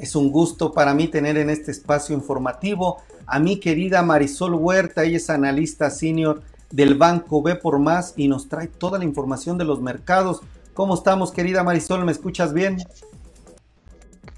[0.00, 5.04] Es un gusto para mí tener en este espacio informativo a mi querida Marisol Huerta,
[5.04, 9.58] ella es analista senior del Banco B por Más y nos trae toda la información
[9.58, 10.40] de los mercados.
[10.72, 12.04] ¿Cómo estamos, querida Marisol?
[12.04, 12.78] ¿Me escuchas bien?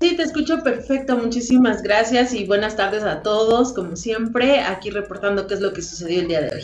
[0.01, 1.17] Sí, te escucho perfecto.
[1.17, 3.73] Muchísimas gracias y buenas tardes a todos.
[3.73, 6.63] Como siempre, aquí reportando qué es lo que sucedió el día de hoy.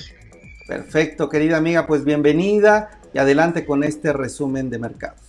[0.67, 5.28] Perfecto, querida amiga, pues bienvenida y adelante con este resumen de mercados.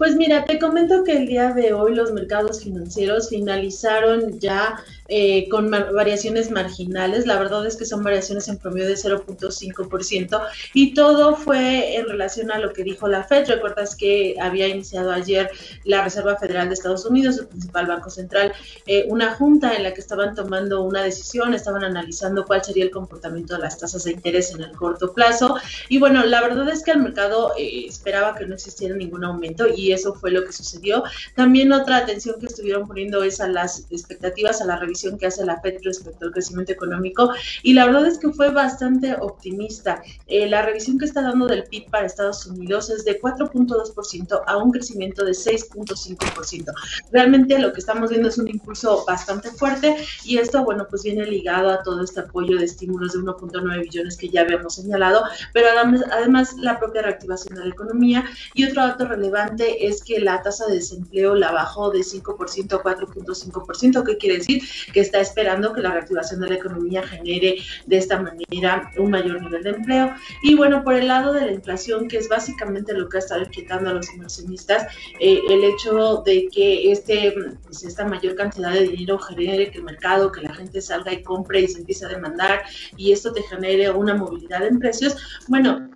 [0.00, 4.82] Pues mira, te comento que el día de hoy los mercados financieros finalizaron ya
[5.12, 7.26] eh, con variaciones marginales.
[7.26, 10.40] La verdad es que son variaciones en promedio de 0.5%
[10.72, 13.48] y todo fue en relación a lo que dijo la Fed.
[13.48, 15.50] Recuerdas que había iniciado ayer
[15.82, 18.52] la Reserva Federal de Estados Unidos, el principal banco central,
[18.86, 22.92] eh, una junta en la que estaban tomando una decisión, estaban analizando cuál sería el
[22.92, 25.56] comportamiento de las tasas de interés en el corto plazo.
[25.88, 29.66] Y bueno, la verdad es que el mercado eh, esperaba que no existiera ningún aumento
[29.66, 31.02] y eso fue lo que sucedió.
[31.34, 35.44] También otra atención que estuvieron poniendo es a las expectativas, a la revisión que hace
[35.44, 40.02] la FED respecto al crecimiento económico y la verdad es que fue bastante optimista.
[40.26, 44.56] Eh, la revisión que está dando del PIB para Estados Unidos es de 4.2% a
[44.56, 46.72] un crecimiento de 6.5%.
[47.12, 51.24] Realmente lo que estamos viendo es un impulso bastante fuerte y esto, bueno, pues viene
[51.26, 55.68] ligado a todo este apoyo de estímulos de 1.9 billones que ya habíamos señalado, pero
[55.76, 60.42] además, además la propia reactivación de la economía y otro dato relevante es que la
[60.42, 64.62] tasa de desempleo la bajó de 5% a 4.5%, ¿qué quiere decir?
[64.92, 67.56] Que está esperando que la reactivación de la economía genere
[67.86, 70.14] de esta manera un mayor nivel de empleo.
[70.42, 73.42] Y bueno, por el lado de la inflación, que es básicamente lo que ha estado
[73.42, 74.86] inquietando a los inversionistas,
[75.18, 77.34] eh, el hecho de que este,
[77.64, 81.22] pues esta mayor cantidad de dinero genere que el mercado, que la gente salga y
[81.22, 82.62] compre y se empiece a demandar
[82.96, 85.16] y esto te genere una movilidad en precios,
[85.48, 85.90] bueno,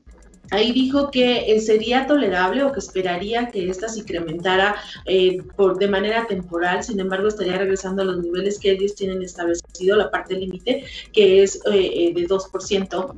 [0.50, 5.78] Ahí dijo que eh, sería tolerable o que esperaría que ésta se incrementara eh, por,
[5.78, 10.10] de manera temporal, sin embargo estaría regresando a los niveles que ellos tienen establecido, la
[10.10, 13.16] parte límite, que es eh, de 2%.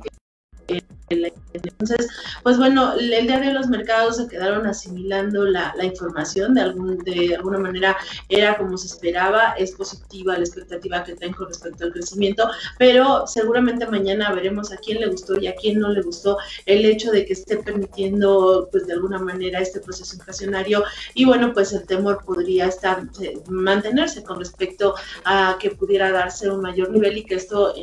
[1.09, 2.07] Entonces,
[2.43, 7.35] pues bueno, el día de los mercados se quedaron asimilando la, información de, algún, de
[7.35, 7.95] alguna manera,
[8.27, 13.25] era como se esperaba, es positiva la expectativa que traen con respecto al crecimiento, pero
[13.25, 17.11] seguramente mañana veremos a quién le gustó y a quién no le gustó el hecho
[17.11, 21.85] de que esté permitiendo, pues de alguna manera, este proceso inflacionario y bueno, pues el
[21.85, 27.23] temor podría estar, eh, mantenerse con respecto a que pudiera darse un mayor nivel y
[27.23, 27.73] que esto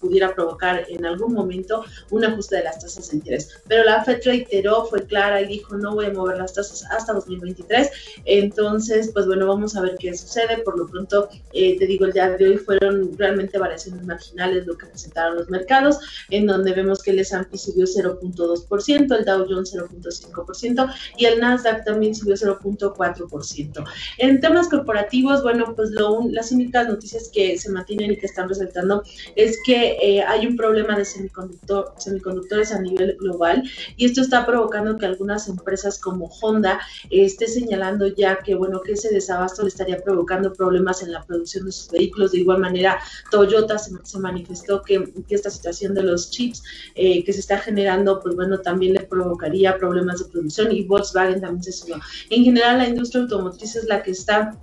[0.00, 3.48] pudiera provocar en algún momento un ajuste de las tasas de interés.
[3.66, 7.12] Pero la FED reiteró, fue clara y dijo no voy a mover las tasas hasta
[7.12, 7.90] 2023.
[8.24, 10.58] Entonces, pues bueno, vamos a ver qué sucede.
[10.58, 14.76] Por lo pronto, eh, te digo, el día de hoy fueron realmente variaciones marginales lo
[14.76, 15.98] que presentaron los mercados,
[16.30, 21.84] en donde vemos que el S&P subió 0.2%, el Dow Jones 0.5% y el Nasdaq
[21.84, 23.84] también subió 0.4%.
[24.18, 28.48] En temas corporativos, bueno, pues lo, las únicas noticias que se mantienen y que están
[28.48, 29.02] resaltando
[29.36, 31.94] es que eh, hay un problema de semiconductor,
[32.50, 33.62] a nivel global
[33.96, 38.92] y esto está provocando que algunas empresas como Honda esté señalando ya que bueno que
[38.92, 42.32] ese desabasto le estaría provocando problemas en la producción de sus vehículos.
[42.32, 42.98] De igual manera,
[43.30, 46.62] Toyota se, manifestó que, esta situación de los chips
[46.96, 51.40] eh, que se está generando, pues bueno, también le provocaría problemas de producción y Volkswagen
[51.40, 51.96] también se sumó.
[52.30, 54.58] En general, la industria automotriz es la que está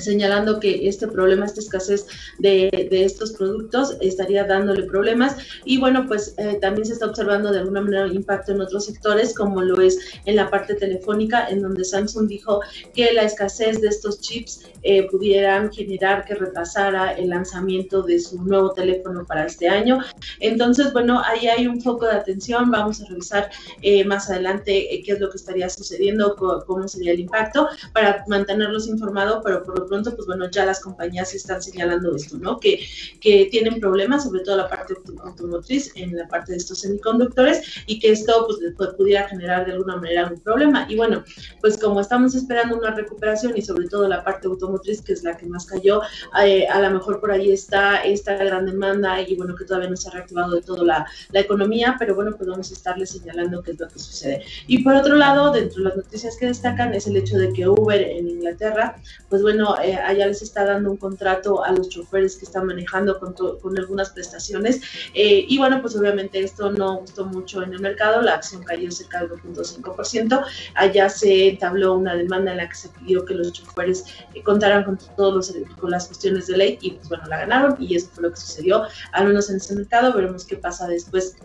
[0.00, 2.06] señalando que este problema, esta escasez
[2.38, 7.60] de, estos productos estaría dándole problemas y bueno, pues eh, también se está observando de
[7.60, 11.84] alguna manera impacto en otros sectores como lo es en la parte telefónica en donde
[11.84, 12.60] Samsung dijo
[12.94, 18.42] que la escasez de estos chips eh, pudieran generar que retrasara el lanzamiento de su
[18.42, 19.98] nuevo teléfono para este año.
[20.40, 23.50] Entonces, bueno, ahí hay un foco de atención, vamos a revisar
[23.82, 26.36] eh, más adelante qué es lo que estaría sucediendo,
[26.66, 31.34] cómo sería el impacto para mantenerlos informados, pero por pronto, pues bueno, ya las compañías
[31.34, 32.58] están señalando esto, ¿no?
[32.60, 32.80] Que,
[33.20, 34.94] que tienen problemas, sobre todo la parte
[35.24, 38.46] automotriz, en la parte de estos semiconductores, y que esto
[38.76, 40.86] pues pudiera generar de alguna manera algún problema.
[40.88, 41.24] Y bueno,
[41.60, 45.36] pues como estamos esperando una recuperación y sobre todo la parte automotriz, que es la
[45.36, 46.02] que más cayó,
[46.44, 49.96] eh, a lo mejor por ahí está esta gran demanda y bueno, que todavía no
[49.96, 53.62] se ha reactivado de todo la, la economía, pero bueno, pues vamos a estarle señalando
[53.62, 54.42] qué es lo que sucede.
[54.66, 57.68] Y por otro lado, dentro de las noticias que destacan es el hecho de que
[57.68, 58.96] Uber en Inglaterra,
[59.28, 63.18] pues bueno, eh, allá les está dando un contrato a los choferes que están manejando
[63.18, 64.80] con, con algunas prestaciones.
[65.14, 68.90] Eh, y bueno, pues obviamente esto no gustó mucho en el mercado, la acción cayó
[68.90, 70.44] cerca del 2.5%.
[70.74, 74.04] Allá se entabló una demanda en la que se pidió que los choferes
[74.34, 77.76] eh, contaran con todos los, con las cuestiones de ley y pues bueno, la ganaron
[77.78, 80.12] y eso fue lo que sucedió, al menos en ese mercado.
[80.12, 81.36] Veremos qué pasa después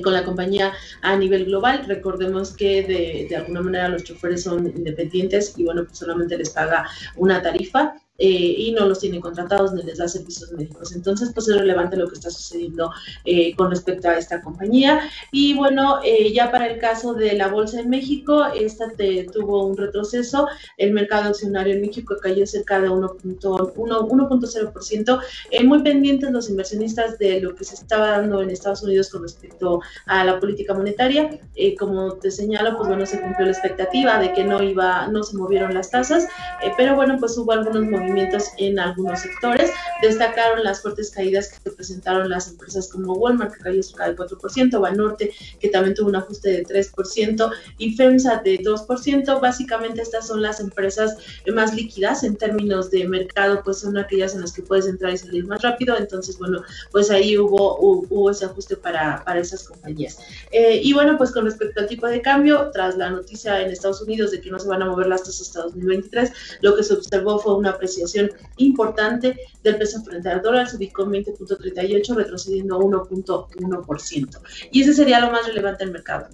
[0.00, 0.72] con la compañía
[1.02, 1.84] a nivel global.
[1.86, 6.50] Recordemos que de, de, alguna manera los choferes son independientes y bueno, pues solamente les
[6.50, 10.94] paga una tarifa eh, y no los tiene contratados ni les da servicios médicos.
[10.94, 12.92] Entonces, pues es relevante lo que está sucediendo
[13.24, 15.08] eh, con respecto a esta compañía.
[15.32, 19.64] Y bueno, eh, ya para el caso de la bolsa en México, esta te, tuvo
[19.64, 20.48] un retroceso.
[20.76, 25.20] El mercado accionario en México cayó cerca de 1.0%.
[25.64, 29.80] muy pendientes los inversionistas de lo que se estaba dando en Estados Unidos con respecto
[30.04, 31.30] a la política monetaria.
[31.78, 35.38] como te señalo, pues bueno, se cumplió la expectativa de que no iba, no se
[35.38, 36.28] movieron las tasas,
[36.76, 38.09] pero bueno, pues hubo algunos movimientos
[38.58, 39.70] en algunos sectores.
[40.02, 44.80] Destacaron las fuertes caídas que presentaron las empresas como Walmart, que cayó cerca del 4%,
[44.80, 49.40] Banorte, que también tuvo un ajuste de 3%, y FEMSA de 2%.
[49.40, 51.16] Básicamente estas son las empresas
[51.52, 55.18] más líquidas en términos de mercado, pues son aquellas en las que puedes entrar y
[55.18, 55.96] salir más rápido.
[55.96, 60.18] Entonces, bueno, pues ahí hubo, hubo, ese ajuste para, para esas compañías.
[60.50, 64.02] Eh, y bueno, pues con respecto al tipo de cambio, tras la noticia en Estados
[64.02, 66.94] Unidos de que no se van a mover las tasas hasta 2023, lo que se
[66.94, 72.78] observó fue una apreciación importante del peso frente al dólar, se ubicó en 20.38, retrocediendo
[72.78, 74.40] 1.1%.
[74.70, 76.28] Y ese sería lo más relevante del mercado.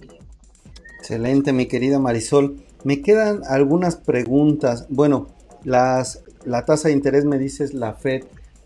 [0.99, 2.57] Excelente, mi querida Marisol.
[2.83, 4.85] Me quedan algunas preguntas.
[4.89, 5.27] Bueno,
[5.63, 8.23] las, la tasa de interés me dices la Fed.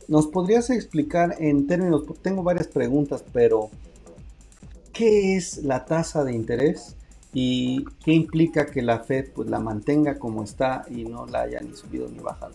[0.07, 3.69] ¿Nos podrías explicar en términos, tengo varias preguntas, pero
[4.91, 6.95] ¿qué es la tasa de interés?
[7.33, 11.61] ¿Y qué implica que la Fed pues, la mantenga como está y no la haya
[11.61, 12.53] ni subido ni bajado?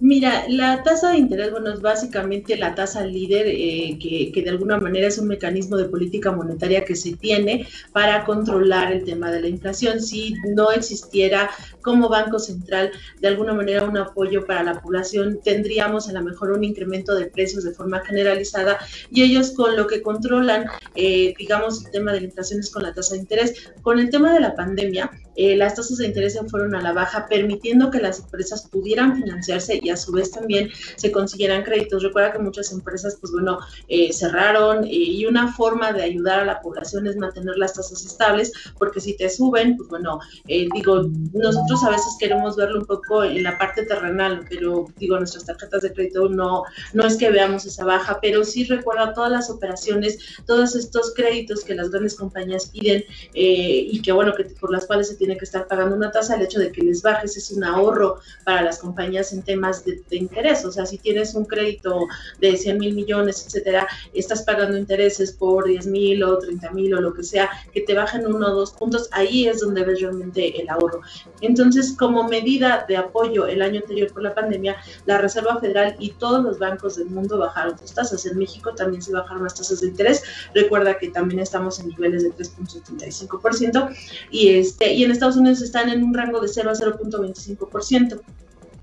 [0.00, 4.50] Mira, la tasa de interés, bueno, es básicamente la tasa líder, eh, que, que, de
[4.50, 9.30] alguna manera es un mecanismo de política monetaria que se tiene para controlar el tema
[9.30, 10.00] de la inflación.
[10.00, 11.50] Si no existiera
[11.82, 12.90] como Banco Central
[13.20, 17.26] de alguna manera un apoyo para la población, tendríamos a lo mejor un incremento de
[17.26, 18.78] precios de forma generalizada
[19.10, 20.66] y ellos con lo que controlan,
[20.96, 23.72] eh, digamos, el tema de la inflación es con la tasa de interés.
[23.82, 26.92] Con el tema de la pandemia, eh, las tasas de interés se fueron a la
[26.92, 32.02] baja, permitiendo que las empresas pudieran financiarse y a su vez también se consiguieran créditos.
[32.02, 33.58] Recuerda que muchas empresas, pues bueno,
[33.88, 38.04] eh, cerraron eh, y una forma de ayudar a la población es mantener las tasas
[38.04, 43.24] estables, porque si te suben, pues bueno, digo, nosotros a veces queremos verlo un poco
[43.24, 47.66] en la parte terrenal, pero digo, nuestras tarjetas de crédito no, no es que veamos
[47.66, 52.66] esa baja, pero sí recuerda todas las operaciones, todos estos créditos que las grandes compañías
[52.66, 56.36] piden y que bueno, que por las cuales se tiene que estar pagando una tasa,
[56.36, 60.02] el hecho de que les bajes es un ahorro para las compañías en temas de,
[60.10, 60.64] interés.
[60.64, 62.06] O sea, si tienes un crédito
[62.40, 67.00] de 100 mil millones, etcétera, estás pagando intereses por 10 mil o 30 mil o
[67.00, 70.60] lo que sea, que te bajen uno o dos puntos, ahí es donde ves realmente
[70.60, 71.00] el ahorro.
[71.40, 74.76] Entonces, como medida de apoyo el año anterior por la pandemia,
[75.06, 78.24] la Reserva Federal y todos los bancos del mundo bajaron sus tasas.
[78.26, 80.22] En México también se bajaron las tasas de interés.
[80.54, 83.94] Recuerda que también estamos en niveles de 3.75%
[84.30, 88.20] y este y en Estados Unidos están en un rango de 0 a 0.25%.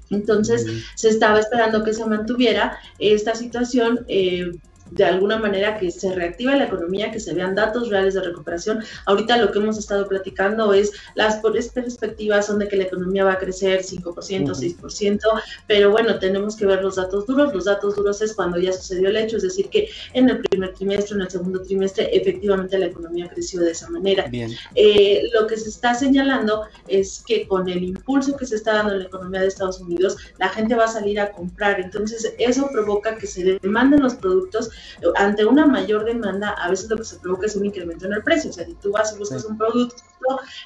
[0.10, 0.66] Entonces,
[0.96, 4.06] se estaba esperando que se mantuviera esta situación.
[4.08, 4.52] Eh,
[4.92, 8.84] de alguna manera que se reactive la economía, que se vean datos reales de recuperación.
[9.06, 13.34] Ahorita lo que hemos estado platicando es las perspectivas son de que la economía va
[13.34, 15.20] a crecer 5%, 6%,
[15.68, 17.54] pero bueno, tenemos que ver los datos duros.
[17.54, 20.74] Los datos duros es cuando ya sucedió el hecho, es decir, que en el primer
[20.74, 24.30] trimestre, en el segundo trimestre, efectivamente la economía creció de esa manera.
[24.76, 28.94] Eh, lo que se está señalando es que con el impulso que se está dando
[28.94, 31.80] en la economía de Estados Unidos, la gente va a salir a comprar.
[31.80, 34.70] Entonces, eso provoca que se demanden los productos
[35.16, 38.24] ante una mayor demanda, a veces lo que se provoca es un incremento en el
[38.24, 38.50] precio.
[38.50, 40.04] O sea, si tú vas y buscas un producto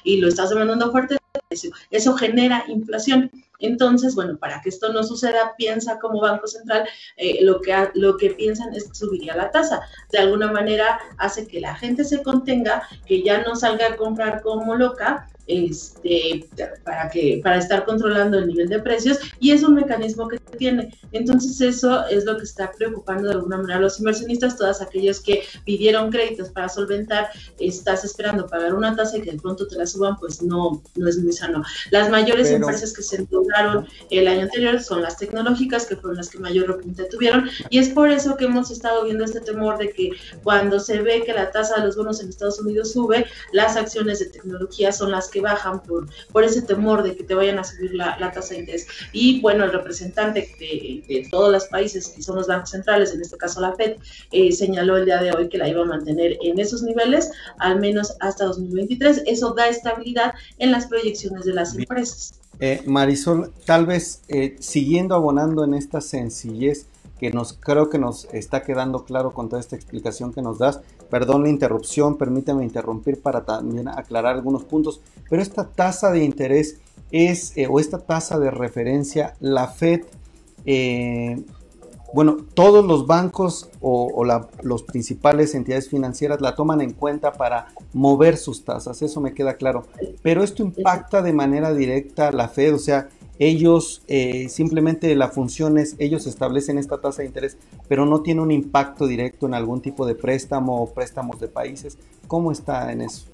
[0.02, 1.16] y lo estás demandando fuerte,
[1.90, 3.30] eso genera inflación.
[3.58, 8.16] Entonces, bueno, para que esto no suceda, piensa como Banco Central, eh, lo, que, lo
[8.16, 9.80] que piensan es que subiría la tasa.
[10.12, 14.42] De alguna manera hace que la gente se contenga, que ya no salga a comprar
[14.42, 16.48] como loca, este,
[16.84, 20.96] para, que, para estar controlando el nivel de precios y es un mecanismo que tiene.
[21.12, 25.20] Entonces eso es lo que está preocupando de alguna manera a los inversionistas, todos aquellos
[25.20, 29.76] que pidieron créditos para solventar, estás esperando pagar una tasa y que de pronto te
[29.76, 31.62] la suban, pues no, no es muy sano.
[31.90, 33.16] Las mayores empresas que se
[34.10, 37.88] el año anterior son las tecnológicas, que fueron las que mayor repunte tuvieron y es
[37.90, 40.10] por eso que hemos estado viendo este temor de que
[40.42, 44.18] cuando se ve que la tasa de los bonos en Estados Unidos sube, las acciones
[44.18, 47.64] de tecnología son las que bajan por, por ese temor de que te vayan a
[47.64, 48.86] subir la, tasa de interés.
[49.12, 53.36] Y bueno, el representante de, todos los países, que son los bancos centrales, en este
[53.36, 53.96] caso la FED,
[54.32, 57.80] eh, señaló el día de hoy que la iba a mantener en esos niveles, al
[57.80, 59.22] menos hasta 2023.
[59.26, 62.43] Eso da estabilidad en las proyecciones de las empresas.
[62.60, 66.86] Eh, Marisol, tal vez eh, siguiendo abonando en esta sencillez
[67.18, 70.80] que nos creo que nos está quedando claro con toda esta explicación que nos das,
[71.10, 76.78] Perdón la interrupción, permítame interrumpir para también aclarar algunos puntos, pero esta tasa de interés
[77.12, 80.02] es, eh, o esta tasa de referencia, la Fed,
[82.14, 84.24] bueno, todos los bancos o,
[84.62, 89.54] los principales entidades financieras la toman en cuenta para mover sus tasas, eso me queda
[89.54, 89.84] claro,
[90.22, 93.08] pero esto impacta de manera directa a la Fed, o sea,
[93.40, 97.56] ellos eh, simplemente la función es, ellos establecen esta tasa de interés,
[97.88, 101.98] pero no tiene un impacto directo en algún tipo de préstamo o préstamos de países.
[102.28, 103.26] ¿Cómo está en eso?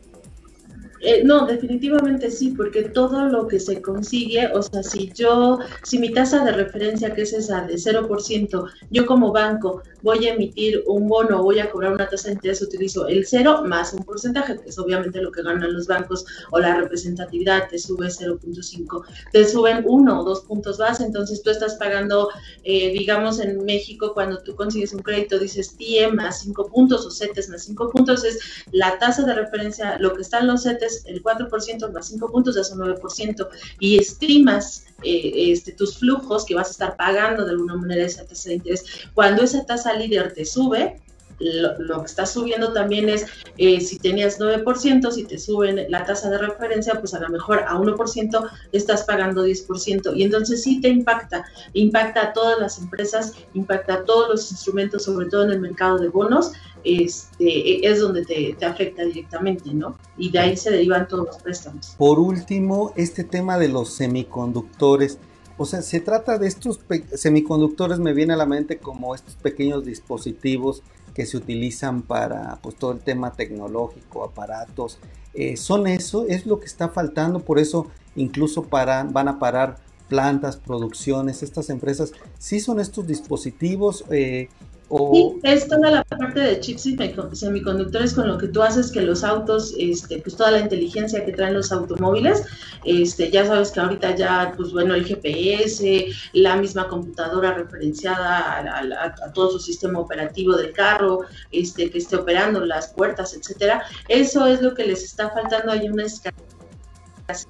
[1.02, 5.98] Eh, no, definitivamente sí, porque todo lo que se consigue, o sea, si yo, si
[5.98, 10.82] mi tasa de referencia, que es esa de 0%, yo como banco voy a emitir
[10.86, 14.60] un bono, voy a cobrar una tasa de interés, utilizo el 0 más un porcentaje,
[14.60, 19.46] que es obviamente lo que ganan los bancos, o la representatividad te sube 0.5, te
[19.46, 22.28] suben uno o dos puntos base, entonces tú estás pagando,
[22.62, 27.10] eh, digamos, en México, cuando tú consigues un crédito, dices TIE más 5 puntos o
[27.10, 28.38] CETES más 5 puntos, es
[28.70, 32.64] la tasa de referencia, lo que están los CETES el 4% más 5 puntos ya
[32.64, 37.76] son 9%, y estimas eh, este, tus flujos que vas a estar pagando de alguna
[37.76, 38.84] manera esa tasa de interés.
[39.14, 41.00] Cuando esa tasa líder te sube,
[41.40, 46.30] lo, que está subiendo también es, eh, si tenías 9%, si te suben la tasa
[46.30, 50.16] de referencia, pues a lo mejor a 1% estás pagando 10%.
[50.16, 55.04] Y entonces sí te impacta, impacta a todas las empresas, impacta a todos los instrumentos,
[55.04, 56.52] sobre todo en el mercado de bonos,
[56.84, 59.98] este, es donde te, te, afecta directamente, ¿no?
[60.16, 61.94] Y de ahí se derivan todos los préstamos.
[61.98, 65.18] Por último, este tema de los semiconductores.
[65.58, 66.80] O sea, se trata de estos
[67.12, 70.82] semiconductores, me viene a la mente como estos pequeños dispositivos
[71.14, 74.98] que se utilizan para pues, todo el tema tecnológico, aparatos.
[75.34, 77.86] Eh, son eso, es lo que está faltando, por eso
[78.16, 84.48] incluso para, van a parar plantas, producciones, estas empresas, sí son estos dispositivos, eh,
[84.90, 86.98] Sí, es toda la parte de chips y
[87.32, 91.30] semiconductores con lo que tú haces que los autos, este, pues toda la inteligencia que
[91.32, 92.42] traen los automóviles,
[92.84, 99.32] este, ya sabes que ahorita ya, pues bueno, el GPS, la misma computadora referenciada a,
[99.32, 101.20] todo su sistema operativo del carro,
[101.52, 105.70] este, que esté operando las puertas, etcétera, eso es lo que les está faltando.
[105.70, 107.46] Hay una escasez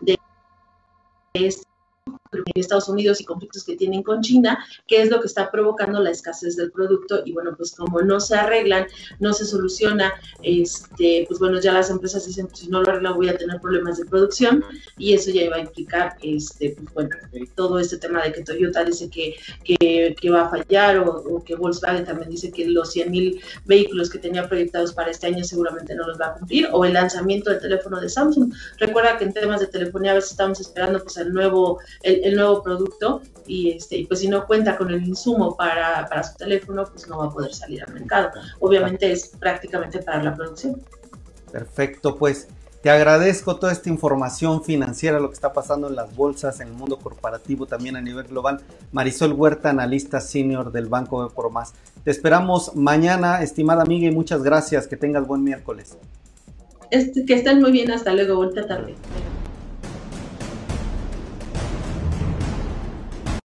[0.00, 0.18] de
[1.34, 1.67] este
[2.32, 6.00] en Estados Unidos y conflictos que tienen con China, que es lo que está provocando
[6.00, 8.86] la escasez del producto y bueno, pues como no se arreglan,
[9.18, 13.14] no se soluciona, este, pues bueno, ya las empresas dicen, pues si no lo arreglan
[13.14, 14.64] voy a tener problemas de producción
[14.96, 17.10] y eso ya iba a implicar, este, pues bueno,
[17.54, 22.04] todo este tema de que Toyota dice que, que, va a fallar o, que Volkswagen
[22.04, 26.06] también dice que los 100 mil vehículos que tenía proyectados para este año seguramente no
[26.06, 28.52] los va a cumplir o el lanzamiento del teléfono de Samsung.
[28.78, 32.62] Recuerda que en temas de telefonía a veces estamos esperando pues el nuevo, el, nuevo
[32.62, 37.08] producto y este pues si no cuenta con el insumo para, para su teléfono, pues
[37.08, 38.30] no va a poder salir al mercado.
[38.60, 40.82] Obviamente es prácticamente para la producción.
[41.50, 42.48] Perfecto, pues
[42.82, 46.74] te agradezco toda esta información financiera, lo que está pasando en las bolsas, en el
[46.74, 48.60] mundo corporativo, también a nivel global.
[48.92, 51.74] Marisol Huerta, analista senior del Banco de Por Más.
[52.04, 54.86] Te esperamos mañana, estimada amiga, y muchas gracias.
[54.86, 55.96] Que tengas buen miércoles.
[56.92, 58.94] Este, que estén muy bien, hasta luego, vuelta tarde.